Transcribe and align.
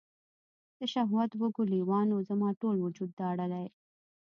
د 0.77 0.79
شهوت 0.93 1.31
وږو 1.39 1.63
لیوانو، 1.73 2.25
زما 2.29 2.49
ټول 2.61 2.75
وجود 2.85 3.09
داړلي 3.19 3.65